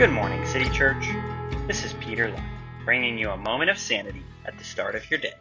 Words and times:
Good 0.00 0.12
morning, 0.12 0.46
City 0.46 0.70
Church. 0.70 1.10
This 1.66 1.84
is 1.84 1.92
Peter 1.92 2.30
Lyon, 2.30 2.42
bringing 2.86 3.18
you 3.18 3.28
a 3.28 3.36
moment 3.36 3.68
of 3.68 3.78
sanity 3.78 4.22
at 4.46 4.56
the 4.56 4.64
start 4.64 4.94
of 4.94 5.10
your 5.10 5.20
day, 5.20 5.34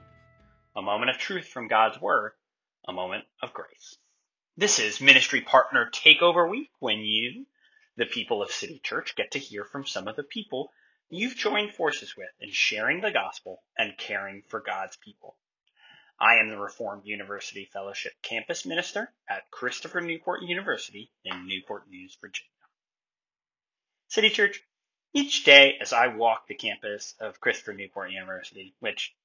a 0.75 0.81
moment 0.81 1.11
of 1.11 1.17
truth 1.17 1.47
from 1.47 1.69
God's 1.69 2.01
Word, 2.01 2.33
a 2.85 2.91
moment 2.91 3.23
of 3.41 3.53
grace. 3.53 3.95
This 4.57 4.79
is 4.79 4.99
Ministry 4.99 5.39
Partner 5.39 5.89
Takeover 5.89 6.49
Week 6.49 6.71
when 6.79 6.97
you, 6.97 7.45
the 7.95 8.05
people 8.05 8.41
of 8.41 8.51
City 8.51 8.81
Church, 8.83 9.15
get 9.15 9.31
to 9.31 9.39
hear 9.39 9.63
from 9.63 9.85
some 9.85 10.09
of 10.09 10.17
the 10.17 10.23
people 10.23 10.73
you've 11.09 11.37
joined 11.37 11.73
forces 11.73 12.17
with 12.17 12.27
in 12.41 12.51
sharing 12.51 12.99
the 12.99 13.11
gospel 13.11 13.63
and 13.77 13.97
caring 13.97 14.41
for 14.49 14.59
God's 14.59 14.97
people. 14.97 15.37
I 16.19 16.39
am 16.41 16.49
the 16.49 16.59
Reformed 16.59 17.05
University 17.05 17.63
Fellowship 17.71 18.11
Campus 18.21 18.65
Minister 18.65 19.09
at 19.29 19.49
Christopher 19.51 20.01
Newport 20.01 20.41
University 20.41 21.13
in 21.23 21.47
Newport 21.47 21.89
News, 21.89 22.17
Virginia. 22.19 22.58
City 24.09 24.29
Church, 24.29 24.61
each 25.13 25.43
day 25.43 25.77
as 25.79 25.93
I 25.93 26.07
walk 26.07 26.47
the 26.47 26.55
campus 26.55 27.15
of 27.19 27.39
Christopher 27.39 27.73
Newport 27.73 28.11
University, 28.11 28.73
which 28.79 29.15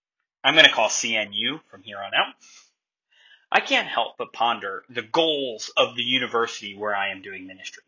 I'm 0.43 0.55
going 0.55 0.66
to 0.66 0.73
call 0.73 0.88
CNU 0.88 1.60
from 1.70 1.83
here 1.83 1.98
on 1.98 2.12
out, 2.15 2.34
I 3.51 3.60
can't 3.60 3.88
help 3.88 4.16
but 4.19 4.33
ponder 4.33 4.84
the 4.91 5.02
goals 5.02 5.70
of 5.77 5.97
the 5.97 6.02
university 6.02 6.77
where 6.77 6.95
I 6.95 7.10
am 7.10 7.23
doing 7.23 7.47
ministry. 7.47 7.83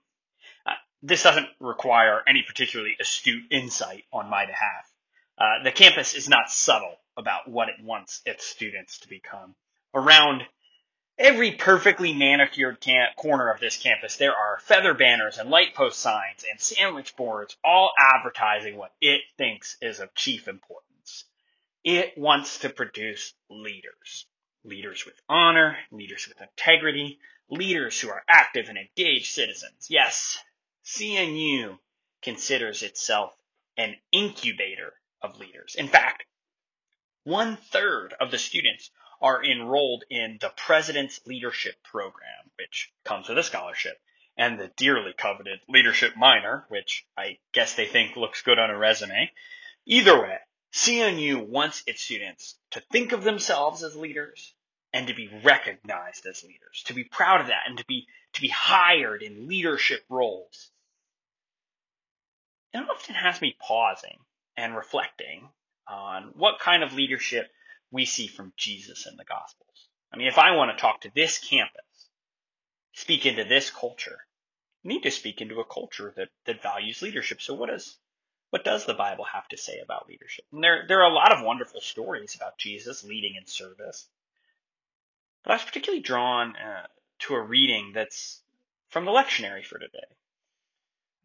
Uh, 0.65 0.73
this 1.03 1.23
doesn't 1.23 1.49
require 1.61 2.23
any 2.27 2.43
particularly 2.43 2.97
astute 2.99 3.45
insight 3.51 4.05
on 4.13 4.31
my 4.31 4.47
behalf. 4.47 4.91
Uh, 5.39 5.65
the 5.65 5.73
campus 5.73 6.15
is 6.15 6.31
not 6.31 6.51
subtle 6.51 6.97
about 7.17 7.49
what 7.49 7.69
it 7.69 7.83
wants 7.83 8.23
its 8.25 8.47
students 8.47 9.01
to 9.01 9.09
become. 9.09 9.55
Around 9.93 10.43
every 11.19 11.52
perfectly 11.52 12.13
manicured 12.13 12.85
corner 13.16 13.51
of 13.51 13.60
this 13.60 13.77
campus, 13.77 14.16
there 14.16 14.35
are 14.35 14.59
feather 14.60 14.95
banners 14.95 15.38
and 15.38 15.51
light 15.51 15.74
post 15.74 15.99
signs 15.99 16.45
and 16.51 16.60
sandwich 16.60 17.16
boards, 17.16 17.57
all 17.65 17.93
advertising 17.99 18.77
what 18.77 18.93
it 19.01 19.23
thinks 19.38 19.76
is 19.80 20.01
of 20.01 20.15
chief 20.15 20.49
importance. 20.49 21.24
It 21.85 22.18
wants 22.18 22.59
to 22.60 22.68
produce 22.68 23.32
leaders. 23.49 24.26
Leaders 24.65 25.04
with 25.07 25.21
honor, 25.29 25.79
leaders 25.93 26.26
with 26.29 26.41
integrity, 26.41 27.19
leaders 27.48 28.01
who 28.01 28.10
are 28.10 28.24
active 28.29 28.69
and 28.69 28.76
engaged 28.76 29.32
citizens. 29.32 29.87
Yes, 29.88 30.38
CNU 30.85 31.79
considers 32.23 32.82
itself 32.82 33.32
an 33.76 33.95
incubator 34.10 34.95
of 35.23 35.38
leaders. 35.38 35.76
In 35.76 35.87
fact, 35.87 36.24
one 37.23 37.57
third 37.57 38.15
of 38.21 38.30
the 38.30 38.38
students 38.38 38.91
are 39.21 39.45
enrolled 39.45 40.05
in 40.11 40.39
the 40.41 40.53
President's 40.57 41.21
Leadership 41.27 41.83
Program, 41.83 42.51
which 42.59 42.93
comes 43.05 43.29
with 43.29 43.39
a 43.39 43.43
scholarship, 43.43 43.99
and 44.37 44.59
the 44.59 44.71
dearly 44.77 45.13
coveted 45.17 45.61
Leadership 45.69 46.17
Minor, 46.17 46.67
which 46.69 47.07
I 47.17 47.39
guess 47.53 47.75
they 47.75 47.87
think 47.87 48.17
looks 48.17 48.43
good 48.43 48.59
on 48.59 48.71
a 48.71 48.79
resume. 48.79 49.31
Either 49.87 50.21
way, 50.21 50.39
CNU 50.73 51.47
wants 51.47 51.83
its 51.87 52.03
students 52.03 52.59
to 52.73 52.81
think 52.93 53.13
of 53.13 53.25
themselves 53.25 53.83
as 53.83 53.97
leaders 53.97 54.55
and 54.93 55.07
to 55.09 55.15
be 55.15 55.31
recognized 55.43 56.27
as 56.27 56.45
leaders, 56.45 56.85
to 56.87 56.95
be 56.95 57.05
proud 57.05 57.41
of 57.41 57.47
that 57.49 57.63
and 57.67 57.79
to 57.79 57.85
be, 57.87 58.07
to 58.35 58.41
be 58.41 58.49
hired 58.49 59.23
in 59.23 59.49
leadership 59.49 60.05
roles. 60.09 60.71
It 62.73 62.79
often 62.79 63.15
has 63.15 63.41
me 63.41 63.57
pausing 63.59 64.19
and 64.56 64.77
reflecting 64.77 65.49
on 65.89 66.33
what 66.34 66.59
kind 66.59 66.83
of 66.83 66.93
leadership 66.93 67.50
we 67.91 68.04
see 68.04 68.26
from 68.26 68.53
Jesus 68.56 69.06
in 69.06 69.16
the 69.16 69.25
Gospels. 69.25 69.88
I 70.12 70.16
mean, 70.16 70.28
if 70.28 70.38
I 70.38 70.56
want 70.56 70.76
to 70.76 70.81
talk 70.81 71.03
to 71.03 71.10
this 71.15 71.38
campus, 71.38 72.09
speak 72.92 73.26
into 73.26 73.44
this 73.44 73.70
culture, 73.70 74.19
I 74.84 74.88
need 74.88 75.03
to 75.03 75.10
speak 75.10 75.41
into 75.41 75.60
a 75.60 75.64
culture 75.64 76.12
that, 76.16 76.28
that 76.46 76.62
values 76.62 77.02
leadership. 77.02 77.42
So 77.42 77.54
what 77.54 77.69
does, 77.69 77.98
what 78.50 78.64
does 78.64 78.86
the 78.86 78.94
Bible 78.94 79.25
have 79.25 79.48
to 79.48 79.56
say 79.56 79.80
about 79.82 80.08
leadership? 80.08 80.44
And 80.52 80.62
there, 80.62 80.84
there 80.88 81.00
are 81.02 81.10
a 81.10 81.14
lot 81.14 81.32
of 81.32 81.44
wonderful 81.44 81.80
stories 81.80 82.34
about 82.34 82.58
Jesus 82.58 83.04
leading 83.04 83.34
in 83.36 83.46
service. 83.46 84.08
But 85.42 85.52
I 85.52 85.54
was 85.56 85.64
particularly 85.64 86.02
drawn 86.02 86.56
uh, 86.56 86.86
to 87.20 87.34
a 87.34 87.42
reading 87.42 87.92
that's 87.94 88.42
from 88.88 89.04
the 89.04 89.10
lectionary 89.10 89.64
for 89.64 89.78
today 89.78 90.06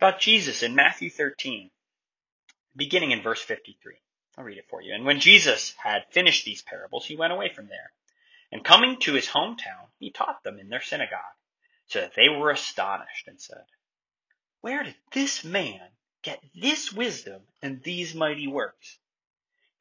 about 0.01 0.19
Jesus 0.19 0.63
in 0.63 0.73
Matthew 0.73 1.11
13, 1.11 1.69
beginning 2.75 3.11
in 3.11 3.21
verse 3.21 3.41
53. 3.41 3.93
I'll 4.37 4.45
read 4.45 4.57
it 4.57 4.69
for 4.69 4.81
you. 4.81 4.93
And 4.93 5.05
when 5.05 5.19
Jesus 5.19 5.73
had 5.73 6.05
finished 6.11 6.45
these 6.45 6.61
parables, 6.61 7.05
he 7.05 7.15
went 7.15 7.33
away 7.33 7.49
from 7.53 7.67
there. 7.67 7.91
And 8.51 8.63
coming 8.63 8.97
to 9.01 9.13
his 9.13 9.27
hometown, 9.27 9.89
he 9.99 10.11
taught 10.11 10.43
them 10.43 10.59
in 10.59 10.69
their 10.69 10.81
synagogue, 10.81 11.19
so 11.87 12.01
that 12.01 12.15
they 12.15 12.29
were 12.29 12.51
astonished 12.51 13.27
and 13.27 13.41
said, 13.41 13.65
Where 14.61 14.83
did 14.83 14.95
this 15.11 15.43
man 15.43 15.81
get 16.21 16.43
this 16.55 16.93
wisdom 16.93 17.41
and 17.61 17.83
these 17.83 18.15
mighty 18.15 18.47
works? 18.47 18.99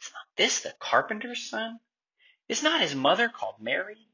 Is 0.01 0.11
not 0.13 0.27
this 0.37 0.63
the 0.63 0.75
carpenter's 0.79 1.49
son? 1.49 1.81
Is 2.49 2.63
not 2.63 2.81
his 2.81 2.95
mother 2.95 3.29
called 3.29 3.61
Mary? 3.61 4.09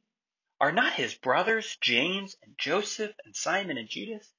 Are 0.60 0.72
not 0.72 0.94
his 0.94 1.14
brothers 1.14 1.76
James 1.80 2.36
and 2.42 2.58
Joseph 2.58 3.14
and 3.24 3.36
Simon 3.36 3.78
and 3.78 3.88
Judas? 3.88 4.30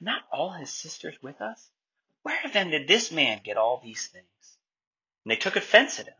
Not 0.00 0.22
all 0.32 0.52
his 0.52 0.72
sisters 0.72 1.20
with 1.22 1.40
us? 1.40 1.70
Where 2.22 2.48
then 2.52 2.70
did 2.70 2.86
this 2.86 3.10
man 3.10 3.40
get 3.42 3.56
all 3.56 3.80
these 3.82 4.06
things? 4.08 4.58
And 5.30 5.36
they 5.36 5.40
took 5.40 5.54
offense 5.54 6.00
at 6.00 6.08
him. 6.08 6.14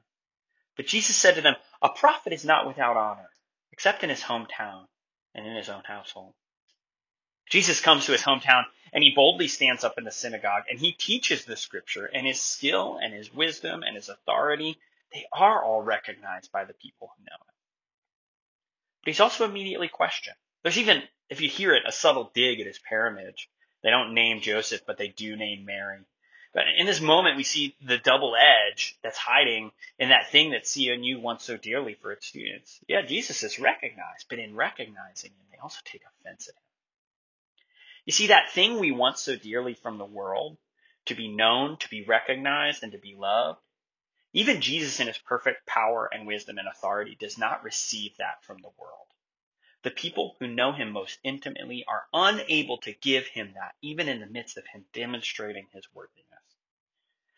But 0.77 0.87
Jesus 0.87 1.17
said 1.17 1.35
to 1.35 1.41
them, 1.41 1.57
A 1.83 1.89
prophet 1.89 2.33
is 2.33 2.45
not 2.45 2.69
without 2.69 2.97
honor, 2.97 3.29
except 3.73 4.05
in 4.05 4.09
his 4.09 4.23
hometown 4.23 4.87
and 5.35 5.45
in 5.45 5.57
his 5.57 5.69
own 5.69 5.83
household. 5.83 6.33
Jesus 7.51 7.81
comes 7.81 8.07
to 8.07 8.13
his 8.13 8.23
hometown 8.23 8.67
and 8.93 9.03
he 9.03 9.13
boldly 9.13 9.49
stands 9.49 9.83
up 9.83 9.99
in 9.99 10.05
the 10.05 10.13
synagogue 10.13 10.63
and 10.71 10.79
he 10.79 10.93
teaches 10.93 11.45
the 11.45 11.57
scripture 11.57 12.05
and 12.05 12.25
his 12.25 12.41
skill 12.41 13.01
and 13.03 13.13
his 13.13 13.35
wisdom 13.35 13.83
and 13.83 13.97
his 13.97 14.09
authority, 14.09 14.79
they 15.13 15.27
are 15.33 15.61
all 15.61 15.83
recognized 15.83 16.53
by 16.53 16.65
the 16.65 16.75
people 16.75 17.11
who 17.17 17.25
know 17.25 17.35
him. 17.35 17.55
But 19.03 19.09
he's 19.11 19.19
also 19.19 19.45
immediately 19.45 19.89
questioned. 19.89 20.37
There's 20.63 20.79
even, 20.79 21.03
if 21.29 21.41
you 21.41 21.49
hear 21.49 21.75
it, 21.75 21.83
a 21.85 21.91
subtle 21.91 22.31
dig 22.33 22.61
at 22.61 22.69
his 22.69 22.79
parentage. 22.79 23.51
They 23.83 23.91
don't 23.91 24.15
name 24.15 24.41
Joseph, 24.41 24.83
but 24.87 24.99
they 24.99 25.09
do 25.09 25.35
name 25.35 25.65
Mary. 25.65 25.99
But 26.53 26.65
in 26.77 26.87
this 26.87 27.01
moment, 27.01 27.37
we 27.37 27.45
see 27.45 27.77
the 27.81 27.99
double 27.99 28.35
edge 28.35 28.99
that's 29.03 29.19
hiding 29.19 29.71
in 29.99 30.09
that 30.09 30.31
thing 30.31 30.51
that 30.51 30.65
CNU 30.65 31.21
wants 31.21 31.45
so 31.45 31.57
dearly 31.57 31.95
for 31.95 32.11
its 32.11 32.27
students. 32.27 32.81
Yeah, 32.89 33.03
Jesus 33.03 33.45
is 33.45 33.61
recognized, 33.61 34.27
but 34.29 34.41
in 34.41 34.57
recognizing 34.57 35.31
him, 35.31 35.47
they 35.53 35.59
also 35.59 35.81
take 35.85 36.03
offense 36.03 36.49
at 36.49 36.55
him. 36.55 36.63
You 38.05 38.13
see, 38.13 38.29
that 38.29 38.51
thing 38.51 38.81
we 38.81 38.91
want 38.91 39.19
so 39.19 39.37
dearly 39.37 39.75
from 39.75 39.99
the 39.99 40.05
world, 40.05 40.57
to 41.07 41.15
be 41.15 41.29
known, 41.29 41.77
to 41.79 41.89
be 41.89 42.05
recognized, 42.05 42.83
and 42.83 42.93
to 42.93 42.99
be 42.99 43.15
loved, 43.17 43.61
even 44.33 44.61
Jesus 44.61 45.01
in 45.01 45.07
his 45.07 45.19
perfect 45.19 45.67
power 45.67 46.09
and 46.13 46.27
wisdom 46.27 46.59
and 46.59 46.69
authority 46.69 47.17
does 47.19 47.39
not 47.39 47.65
receive 47.65 48.17
that 48.19 48.45
from 48.45 48.59
the 48.59 48.71
world. 48.79 49.07
The 49.83 49.91
people 49.91 50.37
who 50.39 50.47
know 50.47 50.73
him 50.73 50.91
most 50.91 51.19
intimately 51.23 51.85
are 51.87 52.07
unable 52.13 52.79
to 52.79 52.93
give 52.93 53.27
him 53.27 53.55
that, 53.55 53.75
even 53.81 54.09
in 54.09 54.21
the 54.21 54.27
midst 54.27 54.59
of 54.59 54.67
him 54.67 54.85
demonstrating 54.93 55.69
his 55.73 55.87
worthiness. 55.95 56.27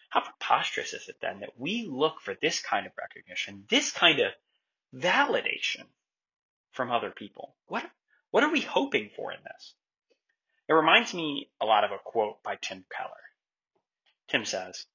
How 0.09 0.21
preposterous 0.21 0.93
is 0.93 1.09
it 1.09 1.21
then 1.21 1.41
that 1.41 1.59
we 1.59 1.87
look 1.87 2.21
for 2.21 2.35
this 2.35 2.61
kind 2.61 2.87
of 2.87 2.93
recognition, 2.99 3.67
this 3.71 3.93
kind 3.93 4.19
of 4.21 4.33
validation 4.95 5.87
from 6.73 6.91
other 6.91 7.11
people? 7.11 7.55
What, 7.67 7.89
what 8.31 8.43
are 8.43 8.53
we 8.53 8.61
hoping 8.61 9.11
for 9.15 9.33
in 9.33 9.39
this? 9.45 9.75
It 10.69 10.75
reminds 10.75 11.15
me 11.15 11.51
a 11.61 11.67
lot 11.67 11.85
of 11.85 11.93
a 11.93 11.99
quote 11.99 12.43
by 12.43 12.57
Tim 12.57 12.85
Keller. 12.95 13.23
Tim 14.29 14.45
says, 14.45 14.87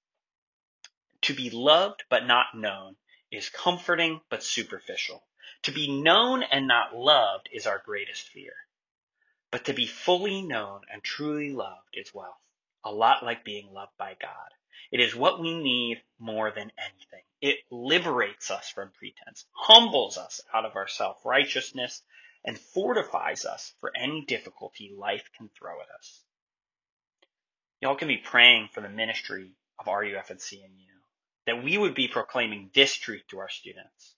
To 1.22 1.34
be 1.34 1.50
loved 1.50 2.03
but 2.09 2.25
not 2.25 2.56
known 2.56 2.97
is 3.31 3.50
comforting 3.50 4.22
but 4.29 4.44
superficial. 4.44 5.26
To 5.64 5.72
be 5.72 6.02
known 6.02 6.44
and 6.44 6.67
not 6.67 6.96
loved 6.96 7.49
is 7.52 7.67
our 7.67 7.82
greatest 7.84 8.28
fear. 8.29 8.53
But 9.52 9.66
to 9.66 9.73
be 9.73 9.85
fully 9.85 10.41
known 10.41 10.82
and 10.91 11.03
truly 11.03 11.52
loved 11.52 11.96
is 11.96 12.14
wealth, 12.14 12.41
a 12.84 12.91
lot 12.91 13.23
like 13.23 13.44
being 13.44 13.72
loved 13.72 13.97
by 13.97 14.16
God. 14.20 14.49
It 14.91 14.99
is 14.99 15.16
what 15.16 15.40
we 15.40 15.58
need 15.58 16.02
more 16.20 16.52
than 16.52 16.72
anything. 16.78 17.23
It 17.41 17.58
liberates 17.70 18.52
us 18.52 18.70
from 18.70 18.91
pretense, 18.91 19.46
humbles 19.52 20.17
us 20.17 20.41
out 20.53 20.66
of 20.66 20.76
our 20.76 20.88
self-righteousness, 20.88 22.02
and 22.43 22.58
fortifies 22.58 23.46
us 23.46 23.73
for 23.79 23.91
any 23.96 24.26
difficulty 24.26 24.93
life 24.96 25.29
can 25.38 25.50
throw 25.50 25.82
at 25.82 25.90
us. 25.97 26.23
Y'all 27.82 27.96
can 27.96 28.08
be 28.08 28.17
praying 28.17 28.70
for 28.72 28.82
the 28.82 28.90
ministry 28.90 29.52
of 29.79 29.88
RUF 29.88 30.29
and 30.29 30.40
CNU, 30.40 30.88
that 31.46 31.64
we 31.64 31.78
would 31.78 31.93
be 31.93 32.08
proclaiming 32.08 32.70
this 32.73 32.93
truth 32.93 33.23
to 33.29 33.40
our 33.40 33.50
students, 33.50 34.16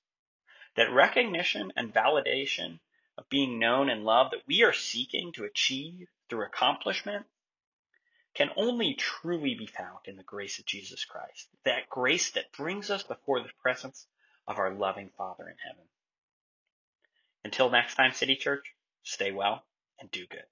that 0.76 0.92
recognition 0.92 1.74
and 1.76 1.94
validation 1.94 2.80
of 3.18 3.30
being 3.30 3.60
known 3.60 3.90
and 3.90 4.04
loved 4.04 4.32
that 4.32 4.48
we 4.48 4.64
are 4.64 4.74
seeking 4.74 5.32
to 5.34 5.44
achieve 5.44 6.08
through 6.30 6.46
accomplishment 6.46 7.26
can 8.34 8.50
only 8.56 8.94
truly 8.94 9.56
be 9.56 9.66
found 9.66 10.00
in 10.06 10.16
the 10.16 10.24
grace 10.24 10.60
of 10.60 10.66
Jesus 10.66 11.04
Christ. 11.04 11.50
That 11.66 11.90
grace 11.90 12.32
that 12.32 12.52
brings 12.54 12.90
us 12.90 13.04
before 13.04 13.42
the 13.42 13.50
presence 13.62 14.06
of 14.48 14.58
our 14.58 14.74
loving 14.74 15.10
Father 15.18 15.48
in 15.50 15.56
heaven. 15.68 15.84
Until 17.44 17.70
next 17.70 17.96
time, 17.96 18.14
City 18.14 18.36
Church, 18.36 18.74
stay 19.04 19.32
well 19.32 19.64
and 20.00 20.10
do 20.12 20.26
good. 20.28 20.46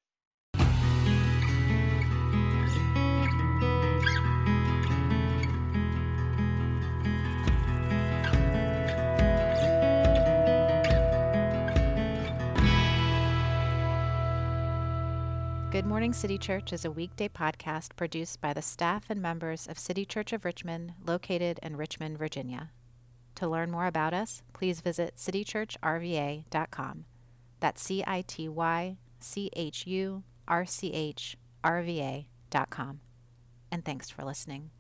Good 15.70 15.86
Morning 15.86 16.14
City 16.14 16.38
Church 16.38 16.72
is 16.72 16.86
a 16.86 16.92
weekday 16.92 17.28
podcast 17.28 17.98
produced 17.98 18.40
by 18.40 18.54
the 18.54 18.62
staff 18.62 19.10
and 19.10 19.22
members 19.22 19.68
of 19.68 19.78
City 19.78 20.06
Church 20.06 20.32
of 20.32 20.46
Richmond, 20.46 20.94
located 21.06 21.60
in 21.62 21.76
Richmond, 21.76 22.18
Virginia. 22.18 22.72
To 23.36 23.50
learn 23.50 23.70
more 23.70 23.86
about 23.86 24.14
us, 24.14 24.44
please 24.54 24.80
visit 24.80 25.18
citychurchrva.com. 25.18 27.06
That's 27.60 27.82
C 27.82 28.02
I 28.08 28.24
T 28.26 28.48
Y 28.48 28.98
C 29.20 29.50
H 29.58 29.86
U 29.86 30.24
R 30.48 30.66
C 30.66 30.94
H 30.94 31.36
R 31.66 31.82
V 31.82 32.00
A.com. 32.00 33.02
And 33.70 33.84
thanks 33.84 34.10
for 34.10 34.24
listening. 34.24 34.72